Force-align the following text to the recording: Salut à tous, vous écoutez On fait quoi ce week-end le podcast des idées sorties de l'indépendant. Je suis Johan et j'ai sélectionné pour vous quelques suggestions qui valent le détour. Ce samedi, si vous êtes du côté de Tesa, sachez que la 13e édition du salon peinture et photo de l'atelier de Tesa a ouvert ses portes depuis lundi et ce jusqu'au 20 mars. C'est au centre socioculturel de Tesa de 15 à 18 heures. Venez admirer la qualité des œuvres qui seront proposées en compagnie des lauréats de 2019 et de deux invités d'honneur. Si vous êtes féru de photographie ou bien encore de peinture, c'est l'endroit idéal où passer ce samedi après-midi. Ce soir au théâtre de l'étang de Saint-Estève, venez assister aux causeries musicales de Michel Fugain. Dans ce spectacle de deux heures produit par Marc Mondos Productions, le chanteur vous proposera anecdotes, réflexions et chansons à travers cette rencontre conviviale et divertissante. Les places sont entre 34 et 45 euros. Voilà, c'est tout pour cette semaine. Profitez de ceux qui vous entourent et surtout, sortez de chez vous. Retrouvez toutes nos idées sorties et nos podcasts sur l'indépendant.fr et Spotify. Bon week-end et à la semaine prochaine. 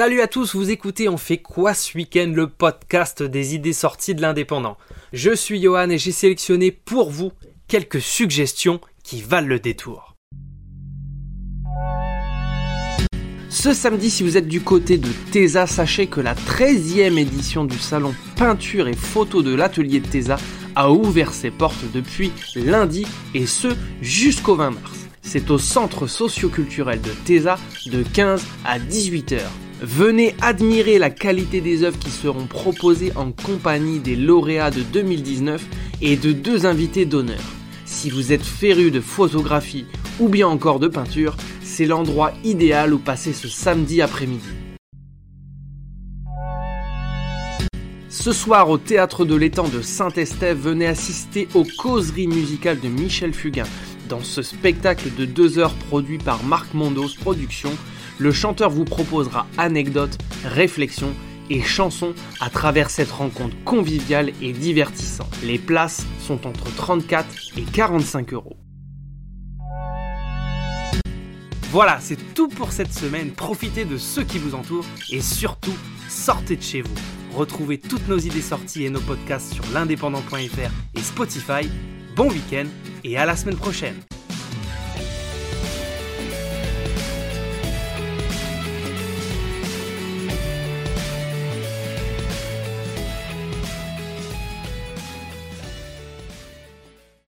Salut 0.00 0.22
à 0.22 0.28
tous, 0.28 0.54
vous 0.54 0.70
écoutez 0.70 1.10
On 1.10 1.18
fait 1.18 1.36
quoi 1.36 1.74
ce 1.74 1.94
week-end 1.94 2.32
le 2.34 2.46
podcast 2.46 3.22
des 3.22 3.54
idées 3.54 3.74
sorties 3.74 4.14
de 4.14 4.22
l'indépendant. 4.22 4.78
Je 5.12 5.34
suis 5.34 5.60
Johan 5.60 5.90
et 5.90 5.98
j'ai 5.98 6.10
sélectionné 6.10 6.70
pour 6.70 7.10
vous 7.10 7.32
quelques 7.68 8.00
suggestions 8.00 8.80
qui 9.04 9.20
valent 9.20 9.46
le 9.46 9.58
détour. 9.60 10.16
Ce 13.50 13.74
samedi, 13.74 14.08
si 14.08 14.22
vous 14.22 14.38
êtes 14.38 14.48
du 14.48 14.62
côté 14.62 14.96
de 14.96 15.10
Tesa, 15.32 15.66
sachez 15.66 16.06
que 16.06 16.22
la 16.22 16.34
13e 16.34 17.18
édition 17.18 17.66
du 17.66 17.78
salon 17.78 18.14
peinture 18.36 18.88
et 18.88 18.94
photo 18.94 19.42
de 19.42 19.54
l'atelier 19.54 20.00
de 20.00 20.08
Tesa 20.08 20.38
a 20.76 20.90
ouvert 20.90 21.34
ses 21.34 21.50
portes 21.50 21.92
depuis 21.92 22.32
lundi 22.56 23.06
et 23.34 23.44
ce 23.44 23.68
jusqu'au 24.00 24.54
20 24.54 24.70
mars. 24.70 24.98
C'est 25.20 25.50
au 25.50 25.58
centre 25.58 26.06
socioculturel 26.06 27.02
de 27.02 27.10
Tesa 27.26 27.58
de 27.84 28.02
15 28.02 28.46
à 28.64 28.78
18 28.78 29.32
heures. 29.32 29.52
Venez 29.82 30.34
admirer 30.42 30.98
la 30.98 31.08
qualité 31.08 31.62
des 31.62 31.84
œuvres 31.84 31.98
qui 31.98 32.10
seront 32.10 32.46
proposées 32.46 33.12
en 33.16 33.32
compagnie 33.32 33.98
des 33.98 34.14
lauréats 34.14 34.70
de 34.70 34.82
2019 34.82 35.64
et 36.02 36.16
de 36.16 36.32
deux 36.32 36.66
invités 36.66 37.06
d'honneur. 37.06 37.40
Si 37.86 38.10
vous 38.10 38.30
êtes 38.30 38.44
féru 38.44 38.90
de 38.90 39.00
photographie 39.00 39.86
ou 40.18 40.28
bien 40.28 40.48
encore 40.48 40.80
de 40.80 40.88
peinture, 40.88 41.34
c'est 41.62 41.86
l'endroit 41.86 42.32
idéal 42.44 42.92
où 42.92 42.98
passer 42.98 43.32
ce 43.32 43.48
samedi 43.48 44.02
après-midi. 44.02 44.50
Ce 48.10 48.32
soir 48.32 48.68
au 48.68 48.76
théâtre 48.76 49.24
de 49.24 49.34
l'étang 49.34 49.68
de 49.68 49.80
Saint-Estève, 49.80 50.58
venez 50.58 50.88
assister 50.88 51.48
aux 51.54 51.64
causeries 51.78 52.26
musicales 52.26 52.80
de 52.80 52.88
Michel 52.88 53.32
Fugain. 53.32 53.66
Dans 54.10 54.22
ce 54.22 54.42
spectacle 54.42 55.08
de 55.16 55.24
deux 55.24 55.58
heures 55.58 55.74
produit 55.88 56.18
par 56.18 56.44
Marc 56.44 56.74
Mondos 56.74 57.14
Productions, 57.18 57.72
le 58.20 58.32
chanteur 58.32 58.70
vous 58.70 58.84
proposera 58.84 59.46
anecdotes, 59.56 60.18
réflexions 60.44 61.14
et 61.48 61.62
chansons 61.62 62.14
à 62.40 62.50
travers 62.50 62.90
cette 62.90 63.10
rencontre 63.10 63.56
conviviale 63.64 64.30
et 64.40 64.52
divertissante. 64.52 65.34
Les 65.42 65.58
places 65.58 66.06
sont 66.20 66.46
entre 66.46 66.72
34 66.76 67.26
et 67.56 67.62
45 67.62 68.34
euros. 68.34 68.56
Voilà, 71.70 71.98
c'est 72.00 72.34
tout 72.34 72.48
pour 72.48 72.72
cette 72.72 72.92
semaine. 72.92 73.30
Profitez 73.30 73.84
de 73.84 73.96
ceux 73.96 74.24
qui 74.24 74.38
vous 74.38 74.54
entourent 74.54 74.86
et 75.10 75.20
surtout, 75.20 75.74
sortez 76.08 76.56
de 76.56 76.62
chez 76.62 76.82
vous. 76.82 76.94
Retrouvez 77.32 77.78
toutes 77.78 78.08
nos 78.08 78.18
idées 78.18 78.42
sorties 78.42 78.84
et 78.84 78.90
nos 78.90 79.00
podcasts 79.00 79.54
sur 79.54 79.64
l'indépendant.fr 79.72 80.70
et 80.94 81.00
Spotify. 81.00 81.70
Bon 82.16 82.28
week-end 82.28 82.66
et 83.04 83.16
à 83.16 83.24
la 83.24 83.36
semaine 83.36 83.56
prochaine. 83.56 83.94